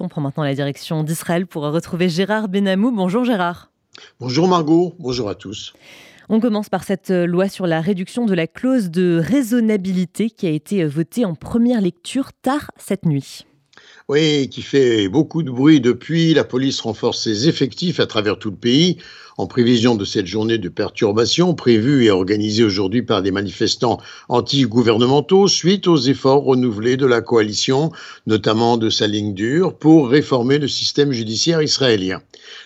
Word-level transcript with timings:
On 0.00 0.08
prend 0.08 0.20
maintenant 0.20 0.44
la 0.44 0.54
direction 0.54 1.02
d'Israël 1.02 1.46
pour 1.48 1.64
retrouver 1.64 2.08
Gérard 2.08 2.48
Benamou. 2.48 2.92
Bonjour 2.92 3.24
Gérard. 3.24 3.72
Bonjour 4.20 4.46
Margot, 4.46 4.94
bonjour 5.00 5.28
à 5.28 5.34
tous. 5.34 5.72
On 6.28 6.38
commence 6.38 6.68
par 6.68 6.84
cette 6.84 7.10
loi 7.10 7.48
sur 7.48 7.66
la 7.66 7.80
réduction 7.80 8.24
de 8.24 8.34
la 8.34 8.46
clause 8.46 8.90
de 8.90 9.20
raisonnabilité 9.20 10.30
qui 10.30 10.46
a 10.46 10.50
été 10.50 10.84
votée 10.84 11.24
en 11.24 11.34
première 11.34 11.80
lecture 11.80 12.32
tard 12.32 12.70
cette 12.76 13.06
nuit. 13.06 13.44
Oui, 14.10 14.48
qui 14.48 14.62
fait 14.62 15.06
beaucoup 15.06 15.42
de 15.42 15.50
bruit 15.50 15.82
depuis. 15.82 16.32
La 16.32 16.44
police 16.44 16.80
renforce 16.80 17.24
ses 17.24 17.46
effectifs 17.46 18.00
à 18.00 18.06
travers 18.06 18.38
tout 18.38 18.48
le 18.48 18.56
pays 18.56 18.96
en 19.38 19.46
prévision 19.46 19.94
de 19.94 20.04
cette 20.04 20.26
journée 20.26 20.58
de 20.58 20.68
perturbation 20.68 21.54
prévue 21.54 22.04
et 22.04 22.10
organisée 22.10 22.64
aujourd'hui 22.64 23.02
par 23.02 23.22
des 23.22 23.30
manifestants 23.30 24.00
anti-gouvernementaux 24.28 25.46
suite 25.46 25.86
aux 25.86 25.96
efforts 25.96 26.42
renouvelés 26.42 26.96
de 26.96 27.06
la 27.06 27.20
coalition, 27.20 27.92
notamment 28.26 28.76
de 28.78 28.90
sa 28.90 29.06
ligne 29.06 29.34
dure, 29.34 29.76
pour 29.76 30.08
réformer 30.08 30.58
le 30.58 30.66
système 30.66 31.12
judiciaire 31.12 31.62
israélien. 31.62 32.20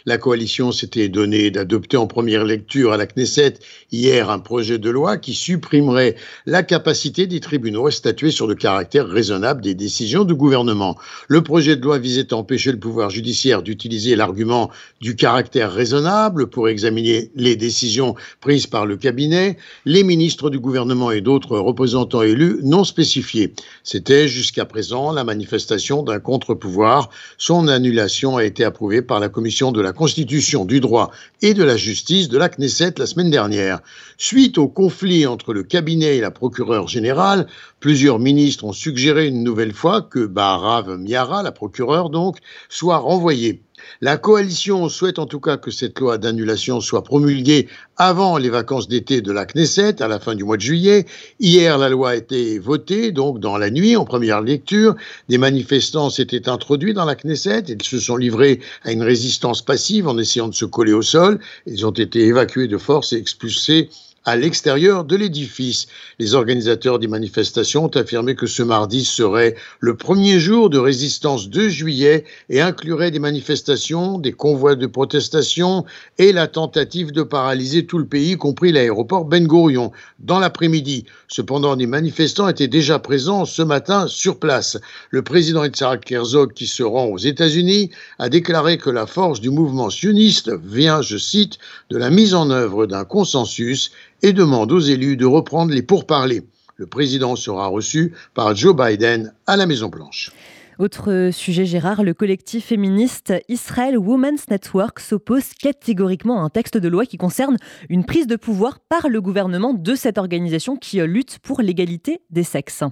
La 0.06 0.16
coalition 0.16 0.72
s'était 0.72 1.09
donnée 1.09 1.50
d'adopter 1.50 1.98
en 1.98 2.06
première 2.06 2.45
lecture 2.45 2.92
à 2.92 2.96
la 2.96 3.06
Knesset 3.06 3.54
hier 3.90 4.30
un 4.30 4.38
projet 4.38 4.78
de 4.78 4.90
loi 4.90 5.18
qui 5.18 5.34
supprimerait 5.34 6.16
la 6.46 6.62
capacité 6.62 7.27
des 7.27 7.40
tribunaux 7.40 7.86
à 7.86 7.90
statuer 7.90 8.30
sur 8.30 8.46
le 8.46 8.54
caractère 8.54 9.06
raisonnable 9.06 9.60
des 9.60 9.74
décisions 9.74 10.24
du 10.24 10.34
gouvernement. 10.34 10.96
Le 11.32 11.41
projet 11.41 11.77
de 11.77 11.80
loi 11.80 11.98
visait 11.98 12.34
à 12.34 12.36
empêcher 12.36 12.72
le 12.72 12.78
pouvoir 12.78 13.09
judiciaire 13.09 13.62
d'utiliser 13.62 14.16
l'argument 14.16 14.70
du 15.00 15.16
caractère 15.16 15.72
raisonnable 15.72 16.48
pour 16.48 16.68
examiner 16.68 17.30
les 17.36 17.56
décisions 17.56 18.16
prises 18.42 18.66
par 18.66 18.84
le 18.84 18.98
cabinet, 18.98 19.56
les 19.86 20.02
ministres 20.02 20.50
du 20.50 20.58
gouvernement 20.58 21.10
et 21.10 21.22
d'autres 21.22 21.56
représentants 21.56 22.20
élus 22.20 22.58
non 22.62 22.84
spécifiés. 22.84 23.55
C'était 23.82 24.28
jusqu'à 24.28 24.66
présent 24.66 25.10
la 25.10 25.24
manifestation 25.24 26.02
d'un 26.02 26.20
contre-pouvoir. 26.20 27.08
Son 27.38 27.66
annulation 27.66 28.36
a 28.36 28.44
été 28.44 28.62
approuvée 28.62 29.00
par 29.00 29.19
la 29.19 29.30
commission 29.30 29.72
de 29.72 29.80
la 29.80 29.94
Constitution, 29.94 30.66
du 30.66 30.80
droit 30.80 31.12
et 31.41 31.55
de 31.55 31.64
la 31.64 31.78
justice 31.78 32.28
de 32.28 32.36
la 32.36 32.50
Knesset 32.50 32.92
la 32.98 33.06
semaine 33.06 33.30
dernière. 33.30 33.80
Suite 34.19 34.58
au 34.58 34.69
conflit 34.69 35.27
entre 35.27 35.55
le 35.55 35.62
cabinet 35.62 36.19
et 36.19 36.20
la 36.20 36.30
procureure 36.30 36.88
générale, 36.88 37.47
plusieurs 37.83 38.20
ministres 38.20 38.64
ont 38.64 38.72
suggéré 38.72 39.27
une 39.27 39.42
nouvelle 39.42 39.72
fois 39.72 40.02
que 40.02 40.25
Baharav 40.25 40.97
Miara, 40.98 41.42
la 41.42 41.50
procureure 41.50 42.11
donc, 42.11 42.38
soit 42.69 42.98
renvoyée. 42.98 43.61
La 44.00 44.16
coalition 44.16 44.88
souhaite 44.88 45.19
en 45.19 45.27
tout 45.27 45.41
cas 45.41 45.56
que 45.56 45.72
cette 45.72 45.98
loi 45.98 46.16
d'annulation 46.16 46.80
soit 46.80 47.03
promulguée 47.03 47.66
avant 47.97 48.38
les 48.38 48.50
vacances 48.50 48.86
d'été 48.86 49.20
de 49.20 49.33
la 49.33 49.47
Knesset, 49.47 50.00
à 50.00 50.06
la 50.06 50.20
fin 50.20 50.36
du 50.36 50.44
mois 50.44 50.56
de 50.56 50.62
juillet. 50.62 51.06
Hier, 51.41 51.77
la 51.77 51.88
loi 51.88 52.10
a 52.10 52.14
été 52.14 52.60
votée, 52.60 53.10
donc 53.10 53.41
dans 53.41 53.58
la 53.58 53.70
nuit, 53.70 53.97
en 53.97 54.05
première 54.05 54.42
lecture. 54.42 54.94
Des 55.28 55.38
manifestants 55.38 56.08
s'étaient 56.08 56.48
introduits 56.48 56.94
dans 56.94 57.05
la 57.05 57.16
Knesset. 57.16 57.64
Ils 57.66 57.83
se 57.83 57.98
sont 57.98 58.16
livrés 58.16 58.60
à 58.84 58.92
une 58.92 59.03
résistance 59.03 59.60
passive 59.60 60.06
en 60.06 60.16
essayant 60.19 60.47
de 60.47 60.55
se 60.55 60.66
coller 60.66 60.92
au 60.92 61.03
sol. 61.03 61.41
Ils 61.66 61.84
ont 61.84 61.91
été 61.91 62.20
évacués 62.27 62.69
de 62.69 62.78
force 62.78 63.12
et 63.12 63.16
expulsés 63.16 63.88
à 64.25 64.37
l'extérieur 64.37 65.05
de 65.05 65.17
l'édifice. 65.17 65.87
Les 66.19 66.34
organisateurs 66.34 66.98
des 66.98 67.09
manifestations 67.09 67.84
ont 67.87 67.97
affirmé 67.97 68.34
que 68.34 68.47
ce 68.47 68.62
mardi 68.62 69.05
serait 69.05 69.56
le 69.81 69.97
premier 69.97 70.39
jour 70.39 70.70
de 70.70 70.78
résistance 70.78 71.48
de 71.48 71.69
juillet 71.69 72.25
et 72.48 72.61
inclurait 72.61 73.11
des 73.11 73.19
manifestations, 73.19 74.19
des 74.19 74.33
convois 74.33 74.77
de 74.77 74.87
protestation 74.87 75.84
et 76.19 76.33
la 76.33 76.47
tentative 76.47 77.12
de 77.12 77.23
paralyser 77.23 77.87
tout 77.87 77.98
le 77.98 78.06
pays, 78.06 78.33
y 78.33 78.37
compris 78.37 78.73
l'aéroport 78.73 79.25
Ben 79.25 79.47
Gurion, 79.47 79.93
dans 80.20 80.39
l'après-midi. 80.39 81.05
Cependant, 81.28 81.77
des 81.77 81.87
manifestants 81.87 82.48
étaient 82.48 82.69
déjà 82.69 82.98
présents 82.98 83.45
ce 83.45 83.62
matin 83.62 84.06
sur 84.06 84.39
place. 84.39 84.78
Le 85.11 85.23
président 85.23 85.65
Yitzhak 85.65 86.11
Herzog, 86.11 86.53
qui 86.53 86.67
se 86.67 86.83
rend 86.83 87.06
aux 87.06 87.19
États-Unis, 87.19 87.91
a 88.19 88.28
déclaré 88.28 88.78
que 88.78 88.91
la 88.91 89.06
force 89.06 89.41
du 89.41 89.50
mouvement 89.50 89.91
sioniste 89.91 90.50
vient, 90.65 91.03
je 91.03 91.17
cite, 91.17 91.59
de 91.91 91.98
la 91.98 92.11
mise 92.11 92.34
en 92.34 92.50
œuvre 92.50 92.87
d'un 92.87 93.05
consensus 93.05 93.91
et 94.23 94.33
demande 94.33 94.73
aux 94.73 94.81
élus 94.81 95.17
de 95.17 95.27
reprendre 95.27 95.72
les 95.72 95.83
pourparlers. 95.83 96.43
Le 96.77 96.87
président 96.87 97.37
sera 97.37 97.66
reçu 97.66 98.15
par 98.34 98.55
Joe 98.55 98.75
Biden 98.75 99.33
à 99.47 99.56
la 99.56 99.66
Maison-Blanche. 99.66 100.33
Autre 100.78 101.31
sujet, 101.33 101.66
Gérard, 101.66 102.03
le 102.03 102.15
collectif 102.15 102.66
féministe 102.66 103.34
Israel 103.49 103.99
Women's 103.99 104.49
Network 104.49 105.00
s'oppose 105.00 105.50
catégoriquement 105.61 106.41
à 106.41 106.44
un 106.44 106.49
texte 106.49 106.78
de 106.78 106.88
loi 106.88 107.05
qui 107.05 107.19
concerne 107.19 107.56
une 107.88 108.05
prise 108.05 108.27
de 108.27 108.37
pouvoir 108.37 108.81
par 108.81 109.09
le 109.09 109.21
gouvernement 109.21 109.75
de 109.75 109.94
cette 109.94 110.19
organisation 110.19 110.77
qui 110.77 111.00
lutte 111.00 111.38
pour 111.41 111.61
l'égalité 111.61 112.22
des 112.31 112.43
sexes. 112.43 112.84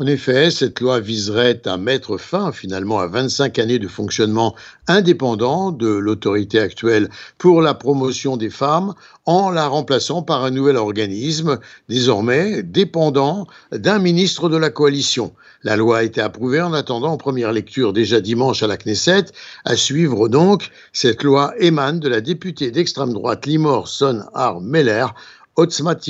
En 0.00 0.06
effet, 0.06 0.50
cette 0.50 0.80
loi 0.80 0.98
viserait 0.98 1.62
à 1.66 1.76
mettre 1.76 2.16
fin 2.16 2.50
finalement 2.50 2.98
à 2.98 3.06
25 3.06 3.60
années 3.60 3.78
de 3.78 3.86
fonctionnement 3.86 4.56
indépendant 4.88 5.70
de 5.70 5.86
l'autorité 5.86 6.58
actuelle 6.58 7.08
pour 7.38 7.62
la 7.62 7.74
promotion 7.74 8.36
des 8.36 8.50
femmes 8.50 8.94
en 9.24 9.50
la 9.50 9.68
remplaçant 9.68 10.22
par 10.22 10.42
un 10.42 10.50
nouvel 10.50 10.78
organisme 10.78 11.60
désormais 11.88 12.64
dépendant 12.64 13.46
d'un 13.70 14.00
ministre 14.00 14.48
de 14.48 14.56
la 14.56 14.70
coalition. 14.70 15.32
La 15.62 15.76
loi 15.76 15.98
a 15.98 16.02
été 16.02 16.20
approuvée 16.20 16.60
en 16.60 16.72
attendant 16.72 17.12
en 17.12 17.16
première 17.16 17.52
lecture 17.52 17.92
déjà 17.92 18.20
dimanche 18.20 18.64
à 18.64 18.66
la 18.66 18.76
Knesset. 18.76 19.26
À 19.64 19.76
suivre 19.76 20.26
donc, 20.26 20.72
cette 20.92 21.22
loi 21.22 21.54
émane 21.60 22.00
de 22.00 22.08
la 22.08 22.20
députée 22.20 22.72
d'extrême 22.72 23.12
droite 23.12 23.46
Limor 23.46 23.86
Son 23.86 24.24
Har 24.34 24.60
Meller, 24.60 25.06
Otzmat. 25.54 26.00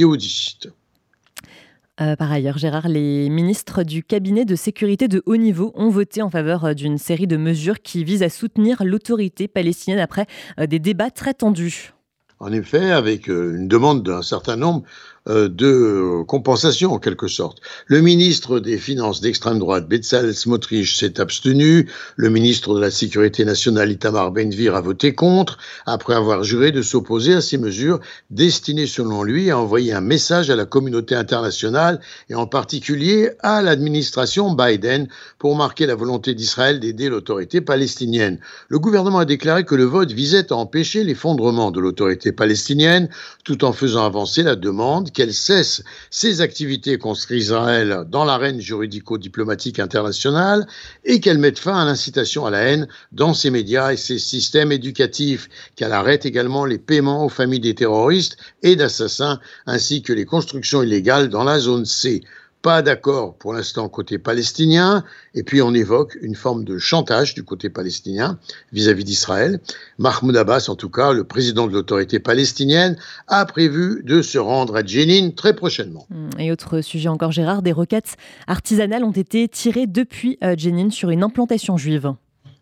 Euh, 2.01 2.17
par 2.17 2.33
ailleurs, 2.33 2.59
Gérard, 2.59 2.89
les 2.89 3.29
ministres 3.29 3.85
du 3.85 4.03
cabinet 4.03 4.45
de 4.45 4.57
sécurité 4.57 5.07
de 5.07 5.23
haut 5.27 5.37
niveau 5.37 5.71
ont 5.77 5.91
voté 5.91 6.23
en 6.23 6.31
faveur 6.31 6.65
euh, 6.65 6.75
d'une 6.75 6.99
série 6.99 7.29
de 7.29 7.37
mesures 7.37 7.83
qui 7.83 8.03
visent 8.03 8.25
à 8.25 8.29
soutenir 8.29 8.83
l'autorité 8.85 9.47
palestinienne 9.47 10.01
après 10.01 10.27
euh, 10.59 10.67
des 10.67 10.81
débats 10.81 11.13
très 11.13 11.35
tendus. 11.35 11.93
En 12.41 12.53
effet, 12.53 12.91
avec 12.91 13.29
une 13.29 13.69
demande 13.69 14.03
d'un 14.03 14.23
certain 14.23 14.57
nombre 14.57 14.83
de 15.27 16.23
compensation 16.25 16.93
en 16.93 16.99
quelque 16.99 17.29
sorte. 17.29 17.59
Le 17.87 18.01
ministre 18.01 18.61
des 18.61 18.77
Finances 18.77 19.21
d'extrême 19.21 19.59
droite, 19.59 19.89
Bezalel 19.89 20.35
Smotrich, 20.35 20.99
s'est 20.99 21.19
abstenu. 21.21 21.89
Le 22.17 22.29
ministre 22.29 22.75
de 22.75 22.81
la 22.81 22.91
Sécurité 22.91 23.45
nationale, 23.45 23.91
Itamar 23.91 24.33
Benvir, 24.33 24.75
a 24.75 24.81
voté 24.81 25.15
contre, 25.15 25.59
après 25.87 26.15
avoir 26.15 26.45
juré 26.45 26.73
de 26.73 26.83
s'opposer 26.83 27.35
à 27.35 27.41
ces 27.41 27.57
mesures 27.57 28.01
destinées, 28.31 28.87
selon 28.87 29.23
lui, 29.23 29.51
à 29.51 29.59
envoyer 29.59 29.93
un 29.93 30.03
message 30.03 30.51
à 30.51 30.57
la 30.57 30.67
communauté 30.67 31.15
internationale 31.15 32.01
et 32.29 32.35
en 32.35 32.47
particulier 32.47 33.31
à 33.41 33.63
l'administration 33.63 34.53
Biden 34.55 35.09
pour 35.39 35.57
marquer 35.57 35.87
la 35.87 35.95
volonté 35.95 36.35
d'Israël 36.35 36.81
d'aider 36.81 37.09
l'autorité 37.09 37.61
palestinienne. 37.61 38.39
Le 38.69 38.79
gouvernement 38.79 39.19
a 39.19 39.25
déclaré 39.25 39.65
que 39.65 39.75
le 39.75 39.85
vote 39.85 40.13
visait 40.13 40.53
à 40.53 40.57
empêcher 40.57 41.05
l'effondrement 41.05 41.71
de 41.71 41.81
l'autorité 41.81 42.33
palestinienne 42.33 43.09
tout 43.45 43.65
en 43.65 43.73
faisant 43.73 44.05
avancer 44.05 44.43
la 44.43 44.57
demande 44.57 45.11
qu'elle 45.15 45.33
cesse 45.33 45.83
ses 46.11 46.43
activités 46.43 46.99
contre 46.99 47.33
Israël 47.33 48.05
dans 48.11 48.27
l'arène 48.27 48.61
juridico-diplomatique 48.61 49.79
internationale 49.79 50.67
et 51.05 51.21
qu'elle 51.21 51.39
mette 51.39 51.59
fin 51.59 51.81
à 51.81 51.85
l'incitation 51.87 52.45
à 52.45 52.51
la 52.51 52.61
haine 52.61 52.89
dans 53.13 53.33
ses 53.33 53.51
médias 53.51 53.93
et 53.93 53.97
ses 53.97 54.19
systèmes 54.19 54.73
éducatifs, 54.73 55.49
qu'elle 55.77 55.93
arrête 55.93 56.27
également 56.27 56.67
les 56.67 56.79
paiements 56.79 57.25
aux 57.25 57.31
familles 57.31 57.61
des 57.61 57.75
terroristes 57.75 58.37
et 58.63 58.77
d'assassins 58.77 59.41
ainsi 59.67 60.03
que 60.03 60.13
les 60.13 60.27
constructions 60.27 60.83
illégales 60.83 61.31
dans 61.31 61.45
la 61.45 61.59
zone 61.59 61.87
C. 61.87 62.23
Pas 62.65 62.81
d'accord 62.81 63.35
pour 63.35 63.53
l'instant 63.53 63.91
côté 63.91 64.17
palestinien, 64.17 65.05
et 65.35 65.43
puis 65.43 65.61
on 65.61 65.75
évoque 65.75 66.17
une 66.23 66.35
forme 66.35 66.65
de 66.65 66.79
chantage 66.79 67.35
du 67.35 67.43
côté 67.43 67.69
palestinien 67.69 68.39
vis-à-vis 68.73 69.05
d'Israël. 69.05 69.61
Mahmoud 69.99 70.35
Abbas, 70.35 70.71
en 70.71 70.75
tout 70.75 70.89
cas, 70.89 71.13
le 71.13 71.25
président 71.25 71.67
de 71.67 71.75
l'autorité 71.75 72.21
palestinienne, 72.21 72.97
a 73.29 73.45
prévu 73.45 74.03
de 74.03 74.23
se 74.23 74.39
rendre 74.39 74.77
à 74.77 74.83
Jenin 74.83 75.33
très 75.33 75.55
prochainement. 75.55 76.07
Hum, 76.11 76.31
et 76.39 76.51
autre 76.53 76.81
sujet 76.81 77.11
encore, 77.11 77.33
Gérard, 77.33 77.61
des 77.61 77.73
roquettes 77.73 78.17
artisanales 78.47 79.05
ont 79.05 79.13
été 79.13 79.47
tirées 79.47 79.87
depuis 79.87 80.39
euh, 80.43 80.55
Jenin 80.57 80.89
sur 80.89 81.11
une 81.11 81.23
implantation 81.23 81.77
juive. 81.77 82.15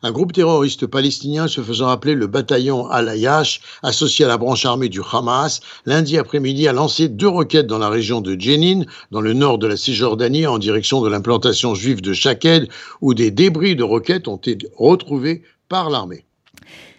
Un 0.05 0.11
groupe 0.11 0.33
terroriste 0.33 0.89
palestinien 0.89 1.47
se 1.47 1.61
faisant 1.61 1.87
appeler 1.87 2.15
le 2.15 2.27
bataillon 2.27 2.89
Al-Ayash, 2.89 3.61
associé 3.85 4.25
à 4.25 4.29
la 4.29 4.37
branche 4.37 4.67
armée 4.67 4.89
du 4.89 5.01
Hamas, 5.01 5.61
lundi 5.87 6.19
après-midi 6.19 6.67
a 6.67 6.73
lancé 6.73 7.09
deux 7.09 7.29
roquettes 7.29 7.69
dans 7.69 7.79
la 7.79 7.89
région 7.89 8.21
de 8.21 8.35
Jenin, 8.37 8.83
dans 9.13 9.21
le 9.21 9.33
nord 9.33 9.59
de 9.59 9.69
la 9.69 9.77
Cisjordanie, 9.77 10.49
en 10.49 10.59
direction 10.59 11.03
de 11.03 11.09
l'implantation 11.09 11.77
juive 11.77 12.03
de 12.03 12.13
Shaked, 12.13 12.69
où 13.01 13.15
des 13.15 13.31
débris 13.31 13.77
de 13.77 13.85
roquettes 13.85 14.27
ont 14.27 14.39
été 14.39 14.69
retrouvés 14.77 15.43
par 15.69 15.89
l'armée. 15.89 16.25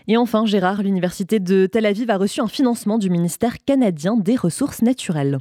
Et 0.07 0.15
enfin, 0.15 0.45
Gérard, 0.45 0.81
l'université 0.81 1.41
de 1.41 1.65
Tel 1.65 1.85
Aviv 1.85 2.09
a 2.09 2.17
reçu 2.17 2.39
un 2.39 2.47
financement 2.47 2.97
du 2.97 3.09
ministère 3.09 3.57
canadien 3.65 4.15
des 4.15 4.37
Ressources 4.37 4.81
naturelles. 4.81 5.39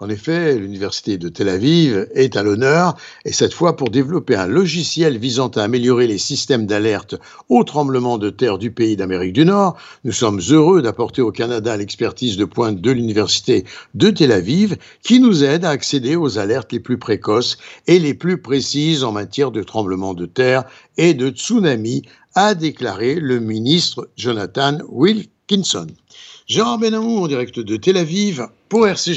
En 0.00 0.08
effet, 0.10 0.56
l'Université 0.56 1.18
de 1.18 1.28
Tel 1.28 1.48
Aviv 1.48 2.06
est 2.14 2.36
à 2.36 2.44
l'honneur, 2.44 2.96
et 3.24 3.32
cette 3.32 3.52
fois 3.52 3.74
pour 3.74 3.90
développer 3.90 4.36
un 4.36 4.46
logiciel 4.46 5.18
visant 5.18 5.48
à 5.48 5.64
améliorer 5.64 6.06
les 6.06 6.18
systèmes 6.18 6.66
d'alerte 6.66 7.16
aux 7.48 7.64
tremblements 7.64 8.16
de 8.16 8.30
terre 8.30 8.58
du 8.58 8.70
pays 8.70 8.94
d'Amérique 8.94 9.32
du 9.32 9.44
Nord. 9.44 9.76
Nous 10.04 10.12
sommes 10.12 10.40
heureux 10.50 10.82
d'apporter 10.82 11.20
au 11.20 11.32
Canada 11.32 11.76
l'expertise 11.76 12.36
de 12.36 12.44
pointe 12.44 12.80
de 12.80 12.92
l'Université 12.92 13.64
de 13.94 14.10
Tel 14.10 14.30
Aviv, 14.30 14.76
qui 15.02 15.18
nous 15.18 15.42
aide 15.42 15.64
à 15.64 15.70
accéder 15.70 16.14
aux 16.14 16.38
alertes 16.38 16.70
les 16.70 16.78
plus 16.78 16.98
précoces 16.98 17.58
et 17.88 17.98
les 17.98 18.14
plus 18.14 18.40
précises 18.40 19.02
en 19.02 19.10
matière 19.10 19.50
de 19.50 19.64
tremblements 19.64 20.14
de 20.14 20.26
terre 20.26 20.62
et 20.96 21.12
de 21.12 21.30
tsunami, 21.30 22.02
a 22.36 22.54
déclaré 22.54 23.16
le 23.16 23.40
ministre 23.40 24.08
Jonathan 24.16 24.78
Wilkinson. 24.90 25.88
Jean 26.46 26.78
Benamou 26.78 27.18
en 27.18 27.26
direct 27.26 27.58
de 27.58 27.76
Tel 27.76 27.96
Aviv 27.96 28.46
pour 28.68 28.86
RCJ. 28.86 29.16